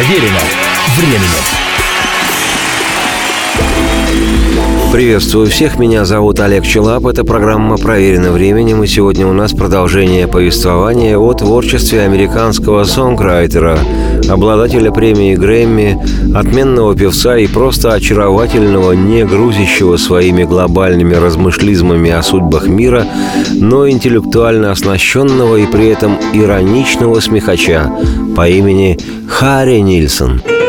[0.00, 0.40] Проверено
[0.96, 1.60] временем.
[4.90, 10.26] Приветствую всех, меня зовут Олег Челап, это программа «Проверено временем», и сегодня у нас продолжение
[10.26, 13.78] повествования о творчестве американского сонграйтера,
[14.30, 15.98] обладателя премии Грэмми,
[16.34, 23.06] отменного певца и просто очаровательного, не грузящего своими глобальными размышлизмами о судьбах мира,
[23.54, 27.90] но интеллектуально оснащенного и при этом ироничного смехача
[28.36, 30.42] по имени Харри Нильсон–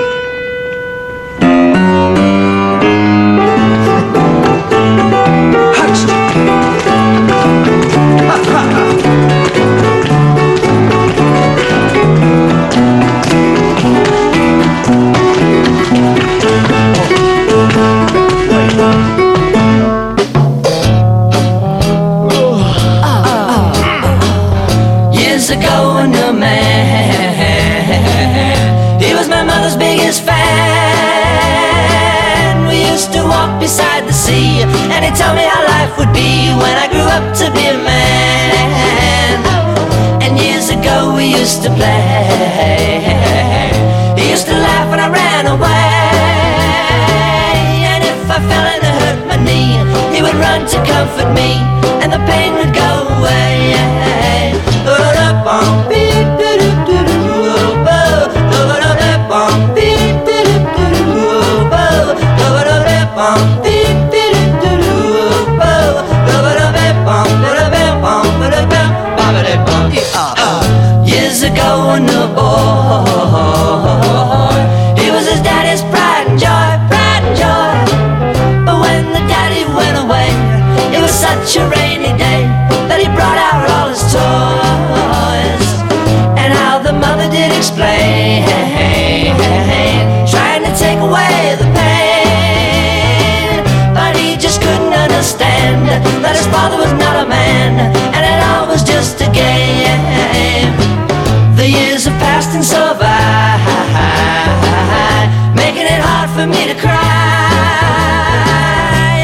[51.02, 51.54] comfort me
[52.04, 53.42] and the pain would go away.
[71.04, 71.64] Years ago
[71.94, 73.62] on the board
[96.42, 97.78] his father was not a man,
[98.16, 100.74] and it all was just a game.
[101.56, 103.62] The years have passed and survived,
[105.56, 106.98] making it hard for me to cry.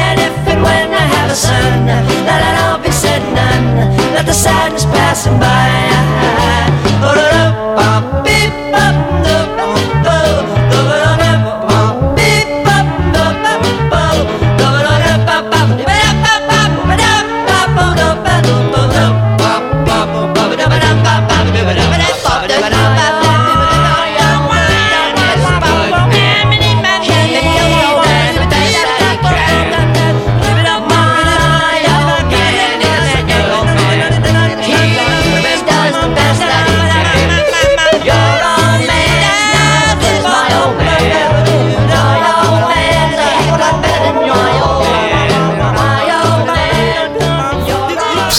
[0.06, 1.86] And if and when I have a son,
[2.28, 3.66] let it all be said and done,
[4.14, 5.97] let the sadness pass him by.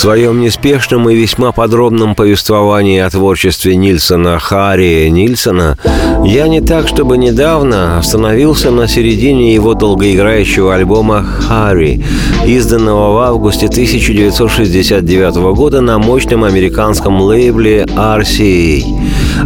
[0.09, 5.77] Своем неспешном и весьма подробном повествовании о творчестве Нильсона Харри Нильсона
[6.25, 12.03] я не так, чтобы недавно остановился на середине его долгоиграющего альбома «Харри»,
[12.43, 18.83] изданного в августе 1969 года на мощном американском лейбле RCA.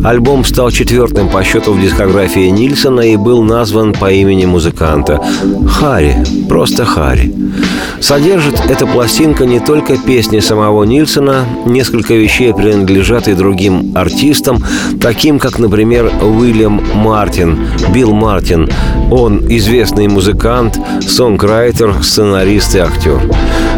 [0.04, 5.22] Альбом стал четвертым по счету в дискографии Нильсона и был назван по имени музыканта.
[5.68, 6.18] Харри,
[6.50, 7.34] просто Харри.
[8.00, 14.64] Содержит эта пластинка не только песни самого Нильсона, несколько вещей принадлежат и другим артистам,
[15.00, 18.70] таким как, например, Уильям Мартин, Билл Мартин.
[19.10, 23.22] Он известный музыкант, сонграйтер, сценарист и актер.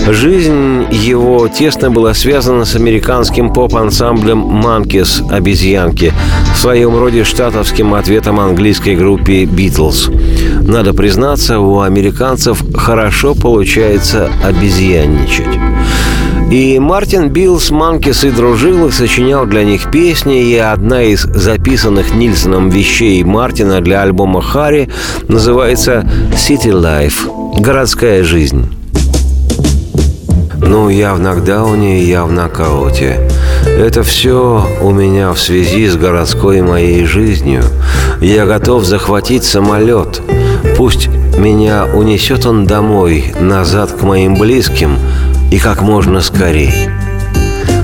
[0.07, 6.04] Жизнь его тесно была связана с американским поп-ансамблем «Манкис»— «Обезьянки»,
[6.53, 10.09] в своем роде штатовским ответом английской группе «Битлз».
[10.61, 15.59] Надо признаться, у американцев хорошо получается обезьянничать.
[16.51, 21.21] И Мартин Билл с Monkees и дружил и сочинял для них песни, и одна из
[21.23, 24.89] записанных Нильсоном вещей Мартина для альбома «Harry»
[25.27, 28.69] называется «City Life»— «Городская жизнь».
[30.57, 33.29] Ну, я в нокдауне, я в нокауте.
[33.77, 37.63] Это все у меня в связи с городской моей жизнью.
[38.21, 40.21] Я готов захватить самолет—
[40.77, 41.07] Пусть
[41.37, 44.97] меня унесет он домой, назад к моим близким
[45.49, 46.91] и как можно скорее.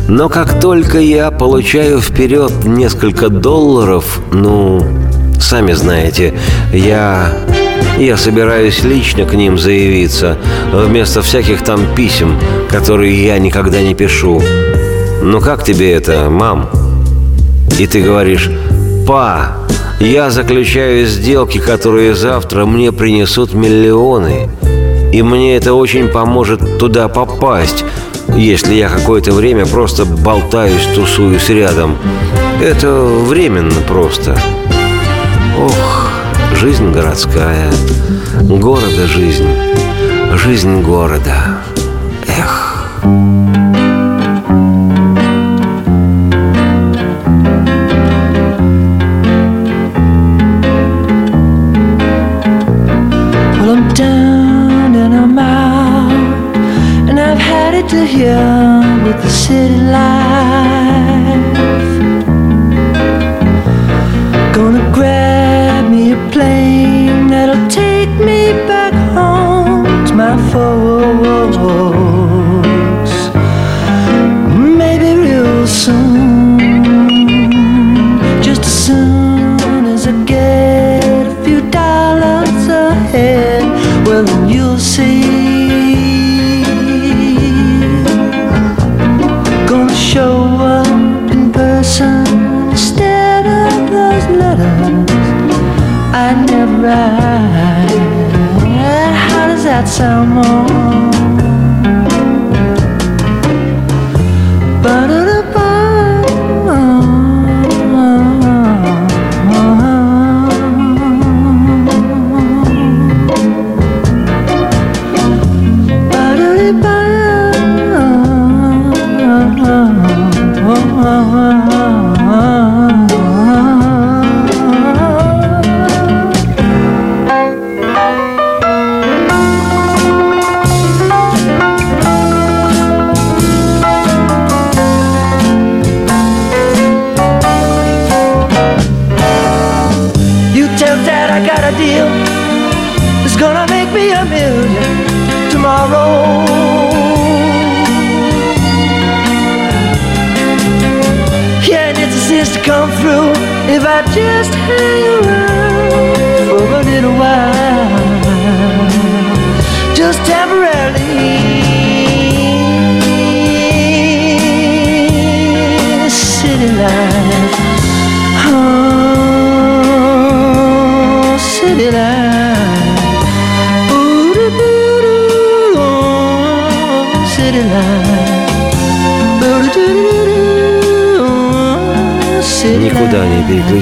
[0.09, 4.85] Но как только я получаю вперед несколько долларов, ну,
[5.39, 6.33] сами знаете,
[6.73, 7.31] я...
[7.97, 10.37] Я собираюсь лично к ним заявиться,
[10.73, 12.39] вместо всяких там писем,
[12.69, 14.41] которые я никогда не пишу.
[15.21, 16.69] Ну как тебе это, мам?
[17.77, 18.50] И ты говоришь,
[19.07, 19.57] па,
[20.00, 24.50] Я заключаю сделки, которые завтра мне принесут миллионы.
[25.13, 27.85] И мне это очень поможет туда попасть,
[28.35, 31.97] если я какое-то время просто болтаюсь, тусуюсь рядом.
[32.63, 34.35] Это временно просто.
[35.59, 36.09] Ох,
[36.56, 37.71] жизнь городская,
[38.41, 39.47] города жизнь,
[40.33, 41.62] жизнь города.
[42.27, 42.88] Эх.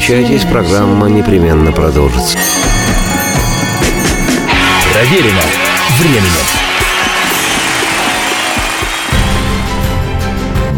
[0.10, 2.38] Переключайтесь, программа непременно продолжится.
[4.92, 5.42] Проверено
[6.00, 6.32] временем.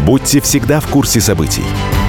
[0.04, 1.64] Будьте всегда в курсе событий.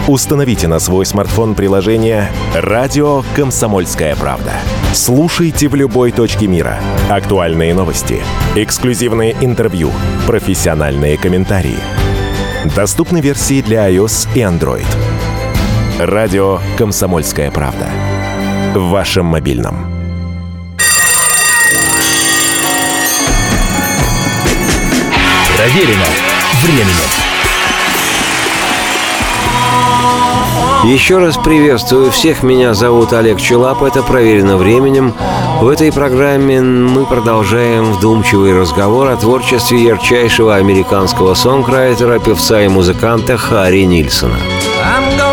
[0.07, 4.51] Установите на свой смартфон приложение «Радио Комсомольская правда».
[4.93, 6.77] Слушайте в любой точке мира.
[7.09, 8.21] Актуальные новости,
[8.55, 9.91] эксклюзивные интервью,
[10.27, 11.77] профессиональные комментарии.
[12.75, 15.12] Доступны версии для iOS и Android.
[15.99, 17.87] Радио «Комсомольская правда».
[18.73, 19.85] В вашем мобильном.
[25.55, 26.05] Проверено
[26.63, 26.95] временем.
[30.85, 32.41] Еще раз приветствую всех.
[32.41, 33.83] Меня зовут Олег Челап.
[33.83, 35.13] Это «Проверено временем».
[35.61, 43.37] В этой программе мы продолжаем вдумчивый разговор о творчестве ярчайшего американского сонграйтера, певца и музыканта
[43.37, 44.39] Харри Нильсона.
[44.83, 45.32] I'm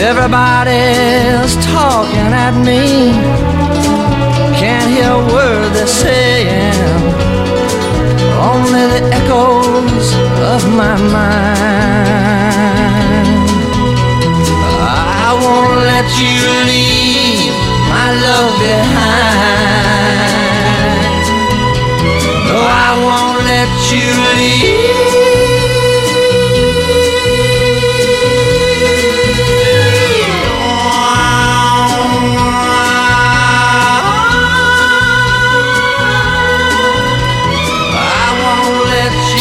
[0.00, 3.12] Everybody's talking at me.
[4.56, 6.72] Can't hear a word they're saying.
[8.40, 10.14] Only the echoes
[10.52, 11.52] of my mind.
[14.80, 16.40] I won't let you
[16.72, 17.54] leave
[17.92, 19.62] my love behind.
[22.48, 24.08] No, I won't let you
[24.40, 25.11] leave.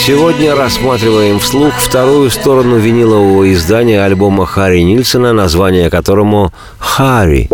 [0.04, 7.48] Сегодня рассматриваем вслух вторую сторону винилового издания альбома Харри Нильсона, название которому «Харри».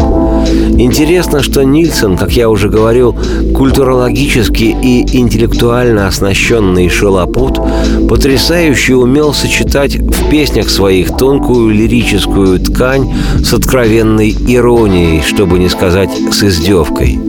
[0.80, 3.18] Интересно, что Нильсон, как я уже говорил,
[3.54, 7.60] культурологически и интеллектуально оснащенный шалопут,
[8.08, 13.14] потрясающе умел сочетать в песнях своих тонкую лирическую ткань
[13.44, 17.20] с откровенной иронией, чтобы не сказать с издевкой.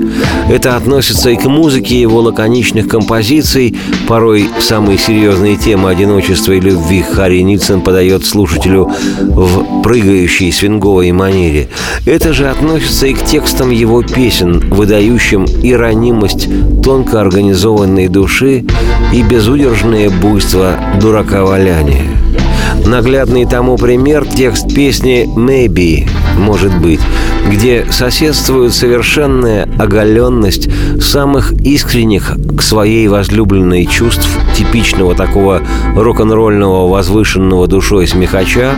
[0.49, 3.77] Это относится и к музыке его лаконичных композиций.
[4.07, 8.91] Порой самые серьезные темы одиночества и любви Харри Нильсон подает слушателю
[9.21, 11.69] в прыгающей свинговой манере.
[12.07, 16.49] Это же относится и к текстам его песен, выдающим и ранимость
[16.83, 18.65] тонко организованной души
[19.13, 22.05] и безудержное буйство дурака-валяния.
[22.87, 26.09] Наглядный тому пример– текст песни «Maybe»–
[26.39, 27.01] «Может быть»,
[27.51, 30.69] где соседствует совершенная оголенность
[31.01, 35.63] самых искренних к своей возлюбленной чувств типичного такого
[35.95, 38.73] рок-н-ролльного возвышенного душой смехача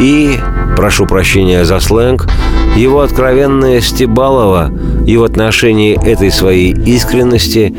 [0.00, 0.38] и,
[0.80, 2.26] прошу прощения за сленг,
[2.74, 4.72] его откровенная Стебалова
[5.06, 7.74] и в отношении этой своей искренности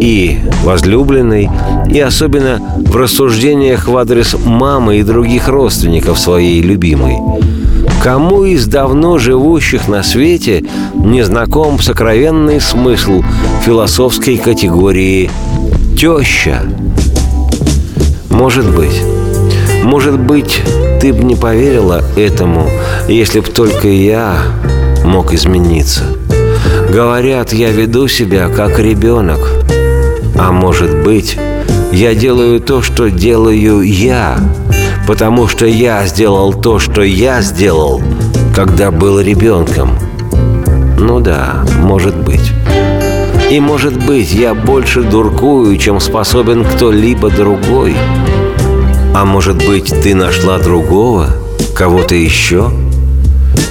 [0.00, 1.50] и возлюбленной,
[1.90, 7.18] и особенно в рассуждениях в адрес мамы и других родственников своей любимой.
[8.02, 13.22] Кому из давно живущих на свете не знаком сокровенный смысл
[13.66, 15.30] философской категории
[15.94, 16.62] «теща»?
[18.30, 19.02] Может быть.
[19.82, 20.62] Может быть,
[21.00, 22.68] ты бы не поверила этому,
[23.08, 24.38] если б только я
[25.04, 26.04] мог измениться.
[26.90, 29.40] Говорят, я веду себя как ребенок.
[30.38, 31.38] А может быть,
[31.92, 34.38] я делаю то, что делаю я,
[35.06, 38.02] потому что я сделал то, что я сделал,
[38.54, 39.90] когда был ребенком.
[40.98, 42.52] Ну да, может быть.
[43.50, 47.94] И может быть, я больше дуркую, чем способен кто-либо другой.
[49.18, 51.28] А может быть, ты нашла другого,
[51.74, 52.70] кого-то еще?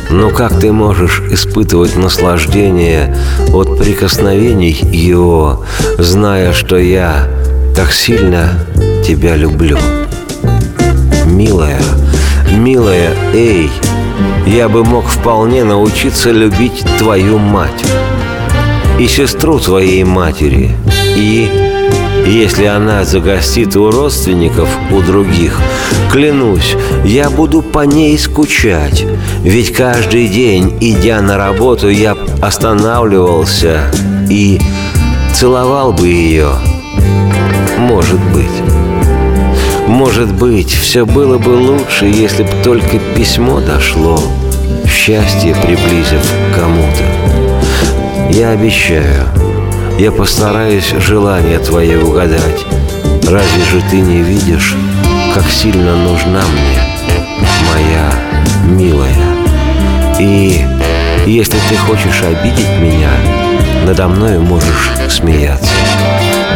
[0.10, 3.16] Но как ты можешь испытывать наслаждение
[3.54, 5.64] от прикосновений его,
[6.00, 7.28] зная, что я
[7.76, 8.66] так сильно
[9.06, 9.78] тебя люблю?
[11.28, 11.84] Милая,
[12.52, 13.70] милая, эй,
[14.48, 17.86] я бы мог вполне научиться любить твою мать
[19.00, 20.72] и сестру твоей матери,
[21.16, 21.75] и
[22.26, 25.60] если она загостит у родственников, у других,
[26.12, 29.06] клянусь, я буду по ней скучать.
[29.44, 33.92] Ведь каждый день, идя на работу, я останавливался
[34.30, 34.60] и
[35.34, 36.52] целовал бы ее.
[37.78, 38.46] Может быть.
[39.88, 44.20] Может быть, все было бы лучше, если бы только письмо дошло,
[44.88, 48.32] счастье приблизив кому-то.
[48.32, 49.26] Я обещаю,
[49.98, 52.66] я постараюсь желание твое угадать.
[53.24, 54.76] Разве же ты не видишь,
[55.34, 58.12] как сильно нужна мне, моя
[58.66, 59.16] милая?
[60.20, 60.66] И
[61.26, 63.12] если ты хочешь обидеть меня,
[63.86, 65.74] надо мною можешь смеяться.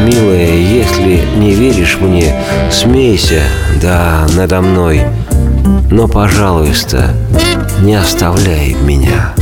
[0.02, 2.36] Милая, если не веришь мне,
[2.72, 3.42] смейся,
[3.82, 5.04] да, надо мной.
[5.90, 7.14] Но, пожалуйста,
[7.82, 9.34] не оставляй меня.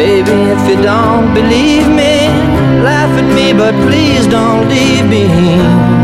[0.00, 2.28] Baby, if you don't believe me,
[2.82, 5.99] laugh at me, but please don't leave me.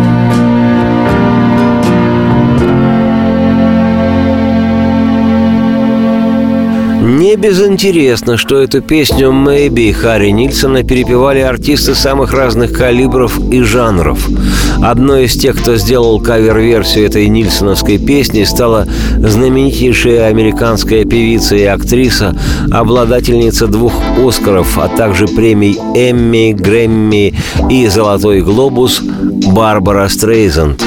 [7.36, 14.26] Не безинтересно, что эту песню «Maybe» Харри Нильсона перепевали артисты самых разных калибров и жанров.
[14.82, 18.86] Одной из тех, кто сделал кавер-версию этой нильсоновской песни, стала
[19.18, 22.34] знаменитейшая американская певица и актриса,
[22.72, 27.34] обладательница двух «Оскаров», а также премий «Эмми», «Грэмми»
[27.68, 30.82] и «Золотой глобус» Барбара Стрейзанд.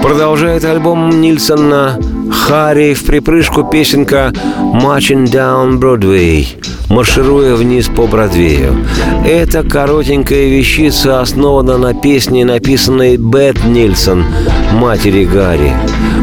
[0.00, 1.98] Продолжает альбом Нильсона
[2.32, 4.32] Харри в припрыжку песенка
[4.74, 6.46] «Marching Down Broadway»
[6.92, 8.84] маршируя вниз по Бродвею.
[9.24, 14.24] Эта коротенькая вещица основана на песне, написанной Бет Нильсон,
[14.74, 15.72] матери Гарри.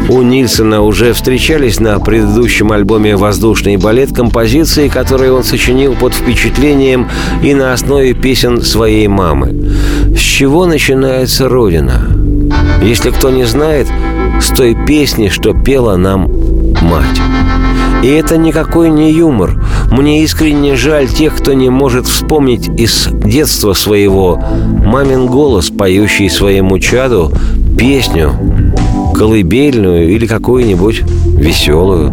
[0.08, 7.08] У Нильсона уже встречались на предыдущем альбоме «Воздушный балет» композиции, которые он сочинил под впечатлением
[7.42, 9.52] и на основе песен своей мамы.
[10.16, 12.19] С чего начинается Родина?
[12.82, 13.88] Если кто не знает,
[14.40, 16.30] с той песни, что пела нам
[16.82, 17.20] мать.
[18.02, 19.62] И это никакой не юмор.
[19.90, 24.42] Мне искренне жаль тех, кто не может вспомнить из детства своего
[24.84, 27.30] мамин голос, поющий своему чаду
[27.78, 28.32] песню,
[29.20, 31.02] колыбельную или какую-нибудь
[31.36, 32.10] веселую.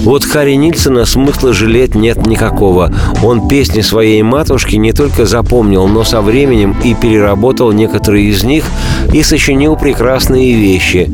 [0.00, 2.92] Вот Харри Нильсона смысла жалеть нет никакого.
[3.24, 8.64] Он песни своей матушки не только запомнил, но со временем и переработал некоторые из них
[9.14, 11.10] и сочинил прекрасные вещи,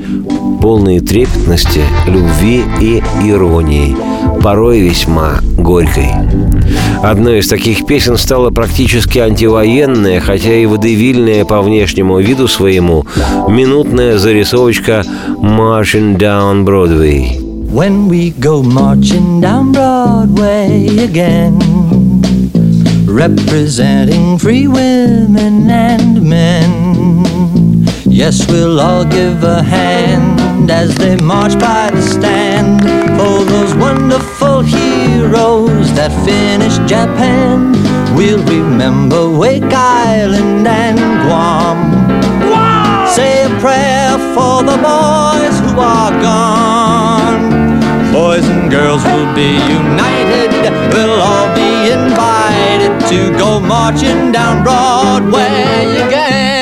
[0.60, 3.96] полные трепетности, любви и иронии,
[4.42, 6.10] порой весьма горькой.
[7.02, 13.06] Одной из таких песен стала практически антивоенная, хотя и водевильная по внешнему виду своему,
[13.48, 15.04] минутная зарисовочка
[15.42, 17.46] «Marching Down Broadway».
[17.70, 21.58] When we go marching down Broadway again,
[23.06, 26.95] representing free women and men.
[28.16, 32.80] Yes, we'll all give a hand as they march by the stand
[33.20, 37.72] for those wonderful heroes that finished Japan.
[38.16, 40.98] We'll remember Wake Island and
[41.28, 41.92] Guam.
[43.12, 47.52] Say a prayer for the boys who are gone.
[48.14, 50.56] Boys and girls will be united.
[50.90, 56.55] We'll all be invited to go marching down Broadway again.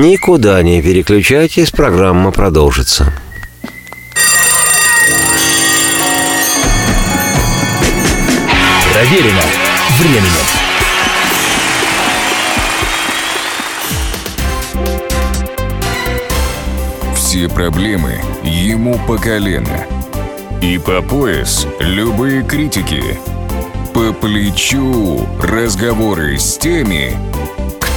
[0.00, 3.12] Никуда не переключайтесь, программа продолжится.
[8.94, 9.42] Проверено
[9.98, 10.30] временем.
[17.14, 19.84] Все проблемы ему по колено.
[20.62, 23.20] И по пояс любые критики.
[23.92, 27.18] По плечу разговоры с теми,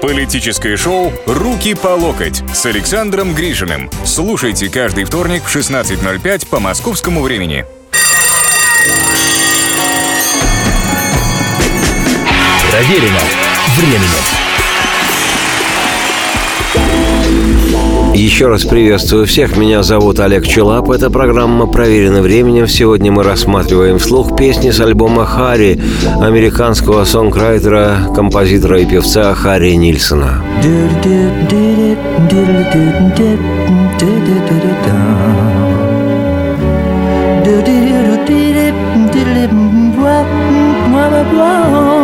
[0.00, 3.90] Политическое шоу «Руки по локоть» с Александром Грижиным.
[4.04, 7.64] Слушайте каждый вторник в 16.05 по московскому времени.
[12.70, 13.20] Проверено
[13.76, 14.41] временем.
[18.14, 19.56] Еще раз приветствую всех.
[19.56, 20.90] Меня зовут Олег Челап.
[20.90, 22.68] Эта программа проверена временем.
[22.68, 25.82] Сегодня мы рассматриваем вслух песни с альбома Харри,
[26.20, 30.44] американского сонграйтера, композитора и певца Харри Нильсона.
[41.32, 42.01] Beep,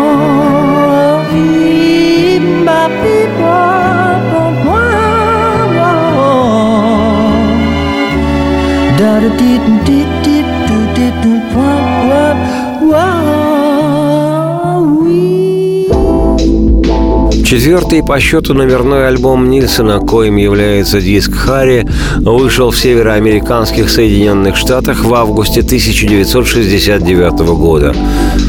[9.18, 9.84] but it didn't.
[9.84, 9.97] do.
[17.48, 25.02] Четвертый по счету номерной альбом Нильсона, коим является диск Харри, вышел в североамериканских Соединенных Штатах
[25.02, 27.94] в августе 1969 года.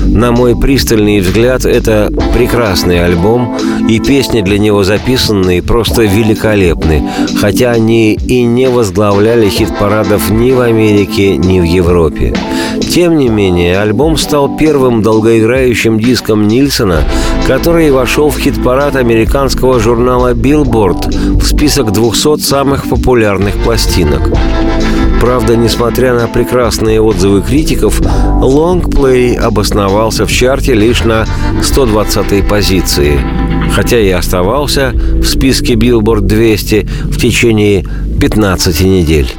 [0.05, 3.57] На мой пристальный взгляд, это прекрасный альбом,
[3.87, 7.09] и песни для него записанные просто великолепны,
[7.39, 12.33] хотя они и не возглавляли хит-парадов ни в Америке, ни в Европе.
[12.81, 17.03] Тем не менее, альбом стал первым долгоиграющим диском Нильсона,
[17.49, 24.21] который вошел в хит-парад американского журнала Billboard в список 200 самых популярных пластинок.
[25.19, 28.01] Правда, несмотря на прекрасные отзывы критиков,
[28.39, 31.25] лонгплей обосновался в чарте лишь на
[31.63, 33.19] 120-й позиции,
[33.73, 37.83] хотя и оставался в списке Billboard 200 в течение
[38.21, 39.33] 15 недель.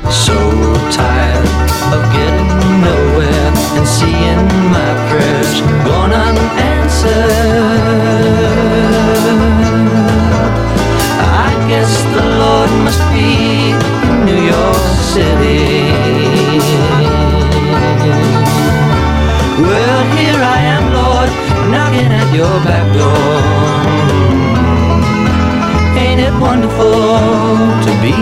[26.80, 28.12] Wonderful to be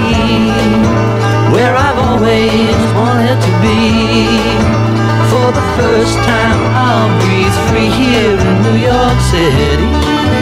[1.53, 4.29] where I've always wanted to be?
[5.31, 10.38] For the first time, I'll breathe free here in New York City.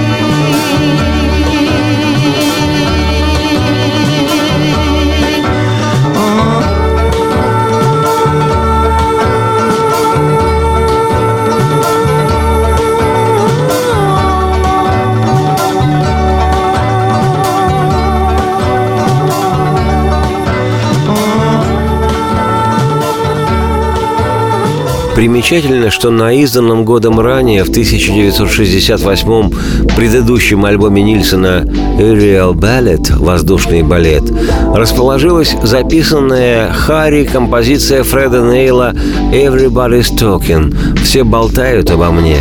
[25.27, 29.51] Примечательно, что на изданном годом ранее, в 1968-м,
[29.97, 31.65] предыдущем альбоме Нильсона
[31.99, 34.23] «Aerial Ballet» «Воздушный балет»
[34.73, 38.95] расположилась записанная Харри композиция Фреда Нейла
[39.33, 42.39] «Everybody's Talking» «Все болтают обо мне»,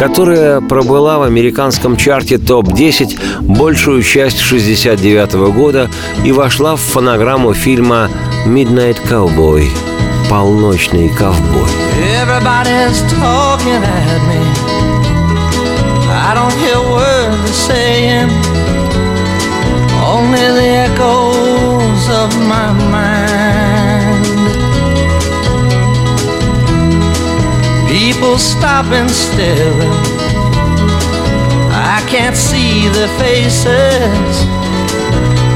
[0.00, 5.88] которая пробыла в американском чарте ТОП-10 большую часть 69 -го года
[6.24, 8.08] и вошла в фонограмму фильма
[8.44, 9.68] «Midnight Cowboy»
[10.29, 11.69] полночный ковбой.
[12.21, 14.39] Everybody's talking at me.
[16.11, 18.29] I don't hear words they're saying,
[20.05, 24.25] only the echoes of my mind.
[27.87, 29.93] People stop and staring.
[31.71, 34.45] I can't see their faces,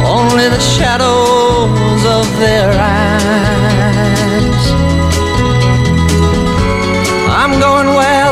[0.05, 3.66] only the shadows of their eyes.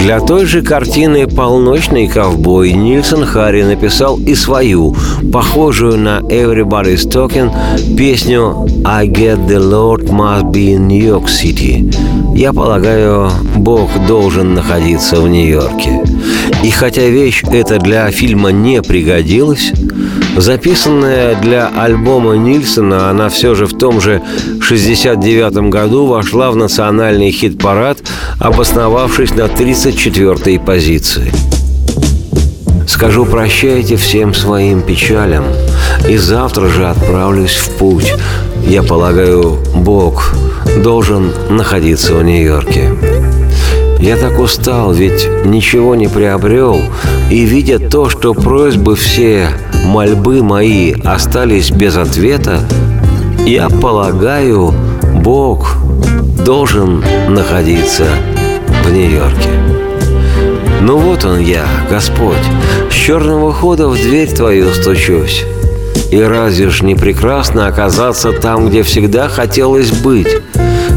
[0.00, 4.96] Для той же картины «Полночный ковбой» Нильсон Харри написал и свою,
[5.32, 7.52] похожую на «Everybody's Talking»
[7.96, 11.94] песню «I get the Lord must be in New York City».
[12.34, 16.02] Я полагаю, Бог должен находиться в Нью-Йорке.
[16.64, 19.72] И хотя вещь эта для фильма не пригодилась,
[20.36, 24.22] записанная для альбома Нильсона, она все же в том же
[24.60, 27.98] 69 году вошла в национальный хит-парад,
[28.38, 31.27] обосновавшись на 34-й позиции.
[32.86, 35.44] Скажу прощайте всем своим печалям,
[36.08, 38.12] и завтра же отправлюсь в путь.
[38.66, 40.32] Я полагаю, Бог
[40.82, 42.90] должен находиться в Нью-Йорке.
[44.00, 46.80] Я так устал, ведь ничего не приобрел,
[47.30, 49.50] и видя то, что просьбы все,
[49.84, 52.60] мольбы мои остались без ответа,
[53.44, 54.72] я полагаю,
[55.22, 55.76] Бог
[56.44, 58.06] должен находиться
[58.84, 59.50] в Нью-Йорке.
[60.80, 62.36] Ну вот он я, Господь,
[62.90, 65.44] с черного хода в дверь твою стучусь.
[66.10, 70.28] И разве ж не прекрасно оказаться там, где всегда хотелось быть?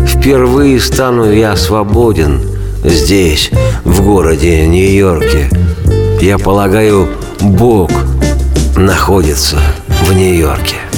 [0.08, 2.42] Впервые стану я свободен
[2.84, 3.50] здесь,
[3.84, 5.50] в городе Нью-Йорке.
[6.22, 7.10] Я полагаю,
[7.42, 7.92] Бог
[8.78, 9.58] находится
[10.06, 10.91] в Нью-Йорке.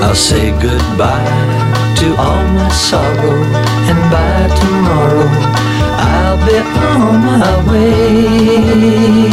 [0.00, 1.58] I'll say goodbye
[1.98, 3.42] to all my sorrow,
[3.90, 5.28] and by tomorrow
[6.10, 9.28] I'll be on my way.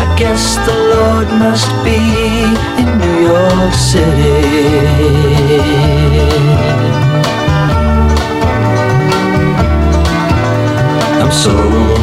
[0.00, 2.00] I guess the Lord must be
[2.80, 5.41] in New York City.
[11.32, 11.50] So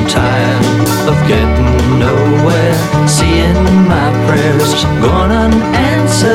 [0.08, 0.66] tired
[1.08, 6.30] of getting nowhere, seeing my prayers gone unanswered.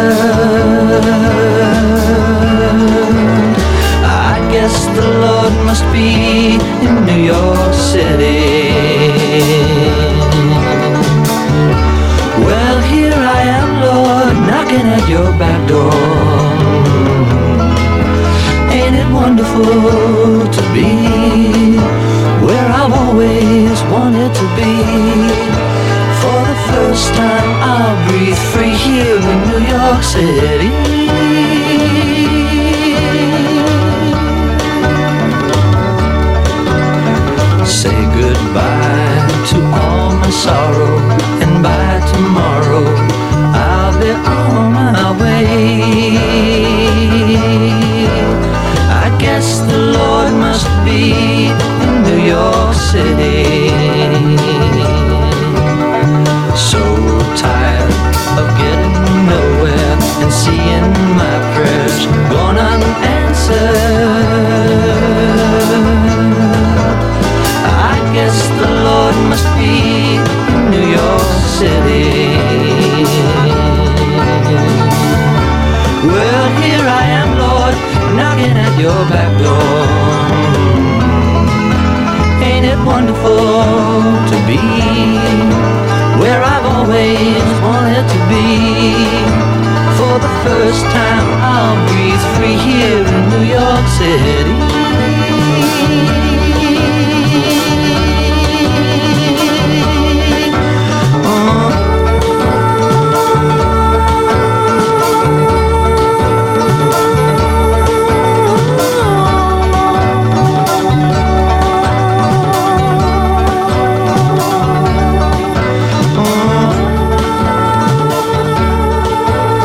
[4.07, 6.54] I guess the Lord must be
[6.87, 8.62] in New York City.
[12.46, 15.92] Well, here I am, Lord, knocking at your back door.
[18.70, 21.93] Ain't it wonderful to be
[23.14, 24.74] always wanted to be?
[26.20, 31.13] For the first time, I'll breathe free here in New York City.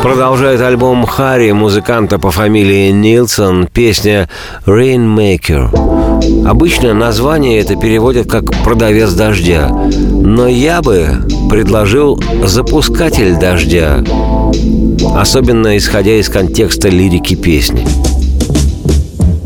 [0.02, 4.30] Продолжает альбом Харри музыканта по фамилии Нилсон песня
[4.64, 6.48] «Rainmaker».
[6.48, 11.18] Обычно название это переводят как «продавец дождя», но я бы
[11.50, 14.02] предложил «запускатель дождя»,
[15.14, 17.86] особенно исходя из контекста лирики песни.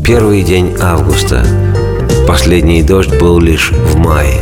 [0.05, 1.45] Первый день августа.
[2.29, 4.41] Последний дождь был лишь в мае.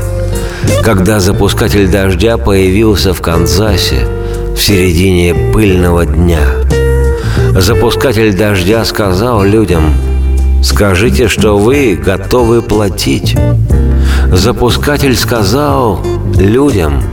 [0.84, 4.08] Когда запускатель дождя появился в Канзасе
[4.56, 6.42] в середине пыльного дня.
[7.56, 9.94] Запускатель дождя сказал людям,
[10.64, 13.36] «Скажите, что вы готовы платить».
[14.32, 16.00] Запускатель сказал
[16.38, 17.04] людям,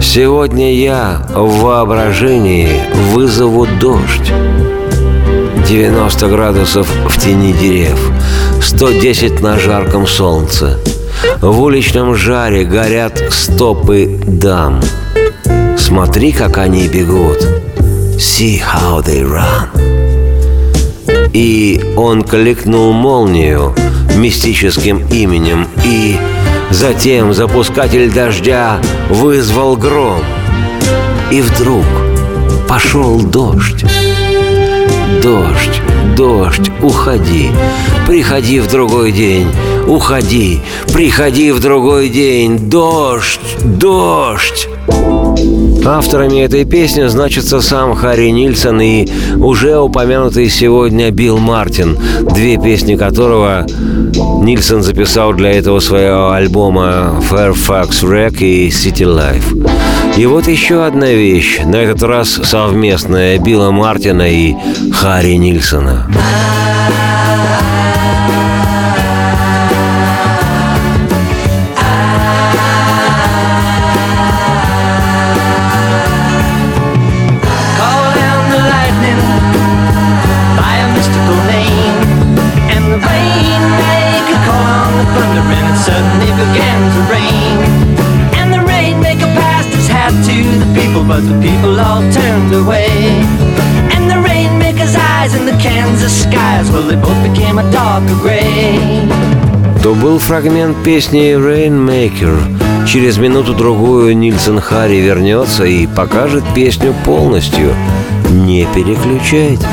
[0.00, 2.68] «Сегодня я в воображении
[3.12, 4.32] вызову дождь».
[5.68, 8.00] 90 градусов в тени дерев,
[8.62, 10.78] 110 на жарком солнце.
[11.42, 14.80] В уличном жаре горят стопы дам.
[15.88, 17.38] Смотри, как они бегут.
[18.18, 19.70] See how they run.
[21.32, 23.74] И он кликнул молнию
[24.14, 26.18] мистическим именем, и
[26.70, 30.20] затем запускатель дождя вызвал гром.
[31.30, 31.86] И вдруг
[32.68, 33.86] пошел дождь.
[35.22, 35.80] Дождь,
[36.14, 37.50] дождь, уходи,
[38.06, 39.48] приходи в другой день,
[39.86, 40.60] уходи,
[40.92, 44.68] приходи в другой день, дождь, дождь.
[45.84, 51.98] Авторами этой песни значится сам Харри Нильсон и уже упомянутый сегодня Билл Мартин,
[52.34, 53.66] две песни которого
[54.42, 60.16] Нильсон записал для этого своего альбома Fairfax Rec и City Life.
[60.16, 64.54] И вот еще одна вещь, на этот раз совместная Билла Мартина и
[64.92, 66.06] Харри Нильсона.
[99.82, 102.86] То был фрагмент песни «Rainmaker».
[102.86, 107.74] Через минуту-другую Нильсон Харри вернется и покажет песню полностью.
[108.30, 109.64] не переключайтесь.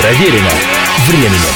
[0.00, 0.50] Проверено
[1.08, 1.54] временем.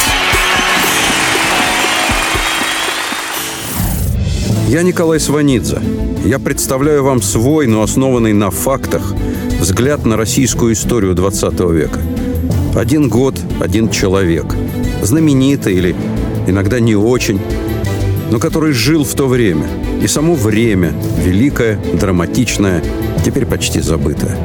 [4.68, 5.81] Я Николай Сванидзе.
[6.25, 9.14] Я представляю вам свой, но основанный на фактах,
[9.59, 12.01] взгляд на российскую историю 20 века.
[12.75, 14.47] Один год, один человек.
[15.03, 15.97] Знаменитый или
[16.47, 17.40] иногда не очень,
[18.31, 19.66] но который жил в то время.
[20.03, 20.92] И само время,
[21.25, 22.83] великое, драматичное,
[23.25, 24.37] теперь почти забытое.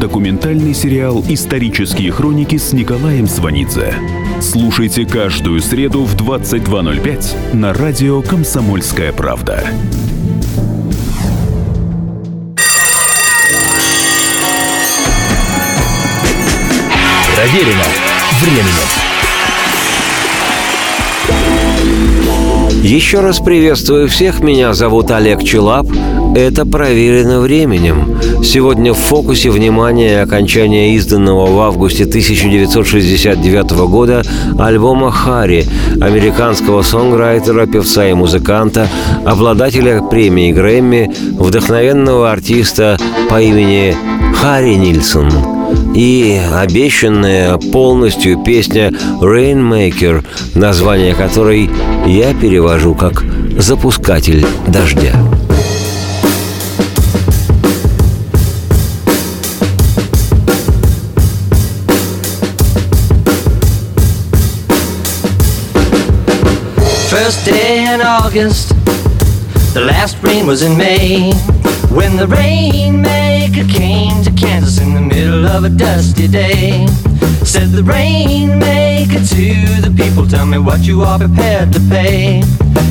[0.00, 3.94] Документальный сериал «Исторические хроники» с Николаем Сванидзе.
[4.40, 9.64] Слушайте каждую среду в 22.05 на радио «Комсомольская правда».
[17.42, 17.82] Проверено
[18.40, 18.88] временем.
[22.84, 25.88] Еще раз приветствую всех, меня зовут Олег Челап.
[26.36, 28.16] Это проверено временем.
[28.44, 34.22] Сегодня в фокусе внимания окончание изданного в августе 1969 года
[34.56, 35.66] альбома «Харри»
[36.00, 38.86] американского сонграйтера, певца и музыканта,
[39.26, 43.96] обладателя премии Грэмми, вдохновенного артиста по имени
[44.40, 45.61] Харри Нильсон
[45.94, 51.70] и обещанная полностью песня «Rainmaker», название которой
[52.06, 53.22] я перевожу как
[53.58, 55.12] «Запускатель дождя».
[67.10, 68.74] First day in August,
[69.74, 71.32] the last rain was in May.
[71.90, 72.26] When the
[73.42, 76.86] rainmaker came to Kansas in the middle of a dusty day,
[77.44, 82.42] said the rainmaker to the people, Tell me what you are prepared to pay.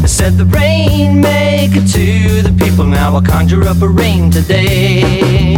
[0.06, 5.54] Said the rainmaker to the people, Now I'll conjure up a rain today.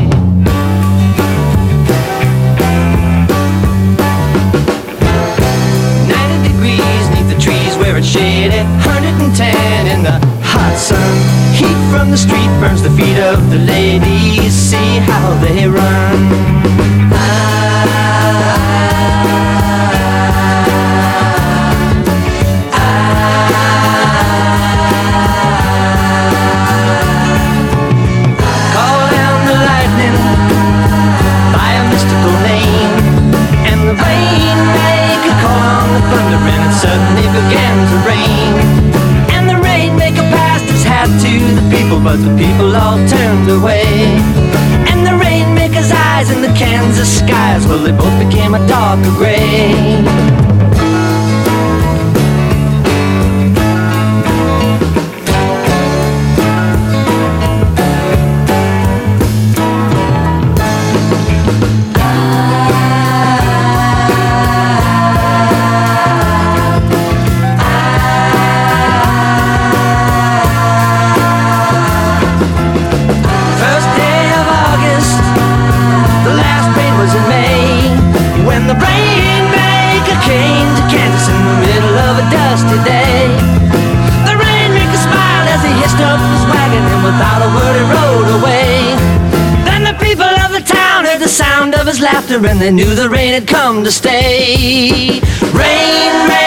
[6.08, 11.13] 90 degrees neath the trees where it's shaded 110 in the hot sun.
[11.60, 14.54] Heat from the street burns the feet of the ladies.
[14.54, 16.20] See how they run.
[17.10, 17.53] Call
[43.34, 43.84] turned away
[44.89, 50.43] And the rainmaker's eyes in the Kansas skies Well, they both became a darker gray
[92.42, 95.22] and they knew the rain had come to stay.
[95.54, 96.43] Rain, rain,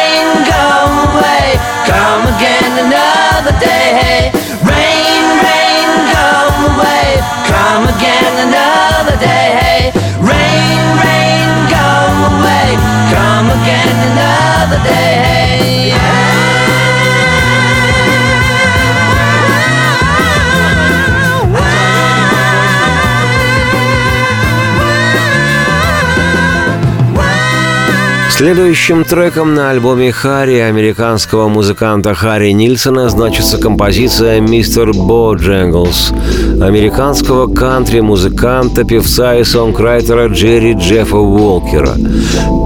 [28.36, 36.12] Следующим треком на альбоме Харри американского музыканта Харри Нильсона значится композиция «Мистер Бодженглс»
[36.60, 41.94] американского кантри-музыканта, певца и сонграйтера Джерри Джеффа Уолкера.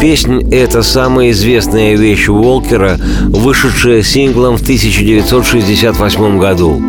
[0.00, 2.96] Песня– это самая известная вещь Уолкера,
[3.28, 6.82] вышедшая синглом в 1968 году.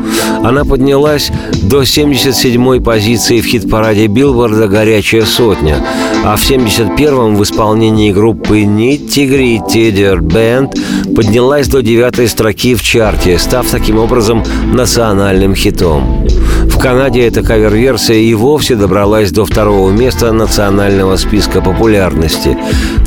[0.44, 5.78] Она поднялась до 77-й позиции в хит-параде Билборда «Горячая сотня»,
[6.24, 13.38] а в 71-м в исполнении группы Гритти Dirt Band поднялась до девятой строки в чарте,
[13.38, 14.44] став таким образом
[14.74, 16.26] национальным хитом.
[16.66, 22.58] В Канаде эта кавер-версия и вовсе добралась до второго места национального списка популярности.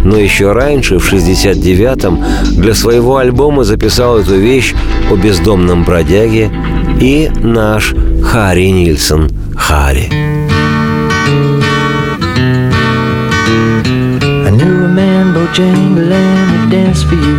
[0.04, 4.74] Но еще раньше, в 69-м, для своего альбома записал эту вещь
[5.10, 6.50] о бездомном бродяге
[7.00, 10.33] и наш Харри Нильсон Харри.
[15.54, 17.38] Bojangles, and he danced for you.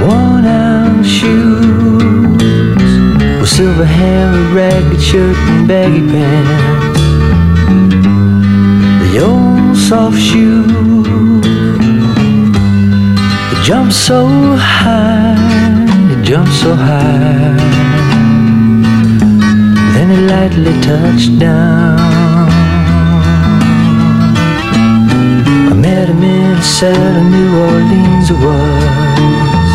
[0.00, 2.40] Worn out shoes,
[3.38, 7.00] with silver hair, a ragged shirt, and baggy pants.
[9.02, 10.64] The old soft shoe,
[13.52, 14.26] it jumped so
[14.56, 15.36] high,
[16.12, 17.56] it jumped so high.
[19.92, 22.15] Then it lightly touched down.
[26.82, 29.70] A New Orleans was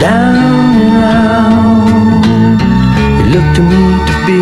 [0.00, 0.34] Down
[0.84, 2.24] and out.
[3.18, 4.40] He looked to me to be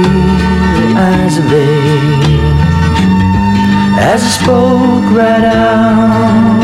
[0.78, 2.40] the eyes of age.
[3.98, 6.62] As I spoke right out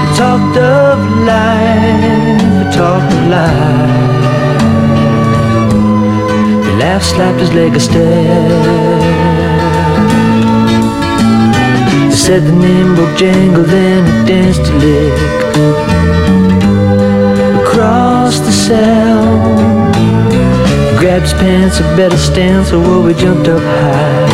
[0.00, 4.24] He talked of life, he talked of life.
[6.64, 9.01] He laughed, slapped his leg a step
[12.14, 15.18] said the nimble Bojangle, then he danced a lick
[17.62, 19.24] across the cell.
[20.98, 24.28] Grabbed his pants, a better stance, so well, we jumped up high.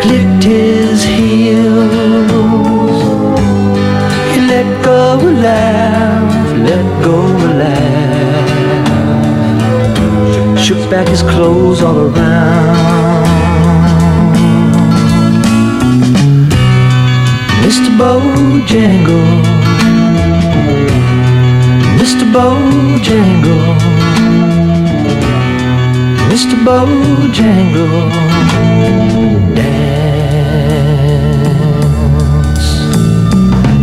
[0.00, 2.30] Clicked his heels.
[4.32, 8.48] He let go a laugh, let go a laugh.
[10.58, 12.97] Shook back his clothes all around.
[17.68, 17.90] Mr.
[18.00, 19.28] Bojangle,
[22.00, 22.24] Mr.
[22.32, 23.76] Bojangle,
[26.32, 26.54] Mr.
[26.64, 28.08] Bojangle,
[29.54, 29.88] dance.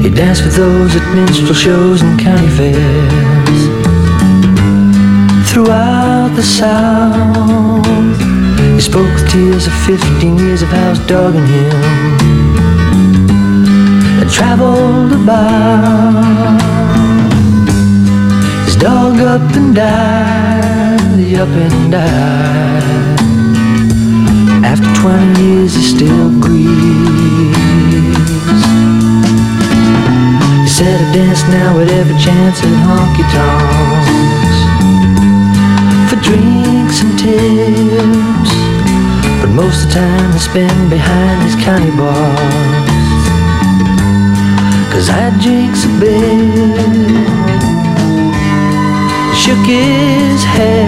[0.04, 3.62] He danced with those at minstrel shows and county fairs.
[5.48, 7.86] Throughout the South,
[8.74, 12.24] he spoke with tears of 15 years of house dogging him
[14.36, 16.60] traveled about.
[18.66, 23.20] His dog up and died, the up and died.
[24.72, 27.56] After 20 years, he still grieves.
[30.64, 34.60] He said, I dance now at every chance at honky tonks
[36.10, 38.52] for drinks and tips.
[39.40, 42.85] But most of the time, I spend behind these county bars.
[44.96, 46.56] Cause I drinks a bit
[49.36, 50.88] Shook his head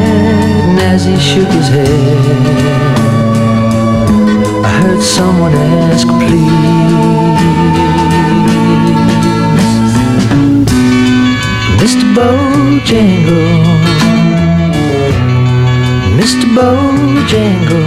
[0.70, 2.18] And as he shook his head
[4.64, 6.48] I heard someone ask please
[11.82, 12.06] Mr.
[12.16, 13.60] Bojangle
[16.16, 16.48] Mr.
[16.56, 17.86] Bojangle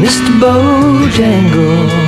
[0.00, 0.30] Mr.
[0.40, 2.01] Bojangle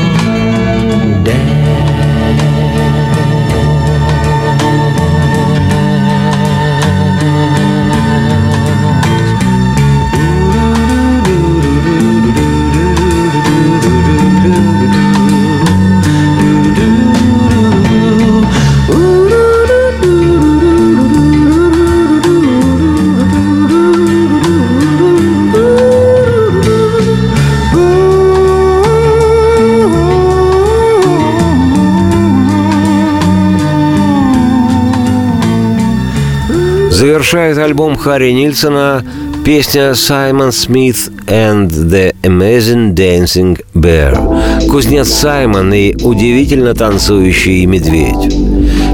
[37.24, 39.02] Завершает альбом Харри Нильсона
[39.46, 40.96] песня Саймон Смит
[41.26, 44.68] and the Amazing Dancing Bear.
[44.68, 48.30] Кузнец Саймон и удивительно танцующий медведь.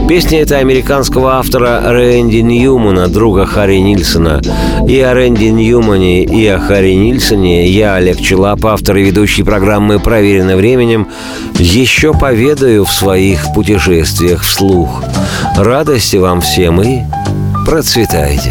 [0.09, 4.41] Песня эта американского автора Рэнди Ньюмана, друга Харри Нильсона.
[4.87, 9.99] И о Рэнди Ньюмане, и о Харри Нильсоне я, Олег Челап, автор и ведущий программы
[9.99, 11.09] «Проверено временем»,
[11.59, 15.03] еще поведаю в своих путешествиях вслух.
[15.57, 17.01] Радости вам всем и
[17.70, 18.50] процветайте.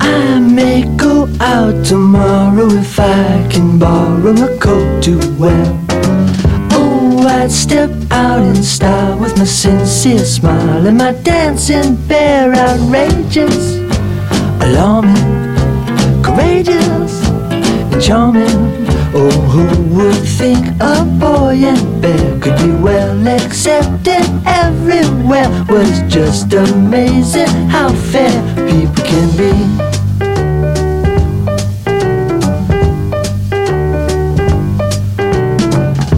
[0.00, 5.66] I may go out tomorrow if I can borrow a coat to wear.
[6.72, 13.78] Oh, I'd step out in style with my sincere smile and my dancing bear outrageous,
[14.60, 17.12] alarming, courageous,
[17.50, 18.81] and charming.
[19.23, 19.65] Who
[19.95, 25.47] would think a boy and bear could be well accepted everywhere?
[25.69, 28.33] Well, it's just amazing how fair
[28.67, 29.53] people can be.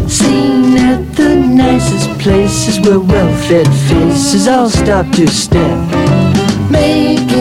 [0.10, 5.78] Seen at the nicest places where well-fed faces all stop to stare,
[6.72, 7.35] the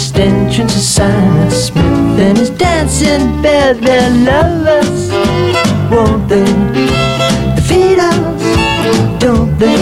[0.00, 3.74] grandest entrance of Simon Smith and his dancing bear.
[3.74, 5.10] Their lovers,
[5.90, 6.44] won't they
[7.54, 9.20] defeat us?
[9.20, 9.76] Don't they?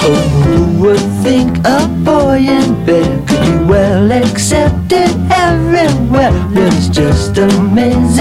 [0.00, 6.32] Oh, who would think a boy in bed could be well accepted everywhere?
[6.52, 8.17] It's just amazing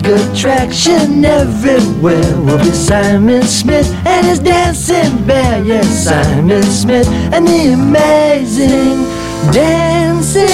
[0.00, 5.62] big attraction everywhere will be Simon Smith and his dancing bear.
[5.62, 9.04] Yes, Simon Smith and the amazing
[9.52, 10.48] dancing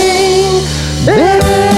[1.06, 1.77] bear.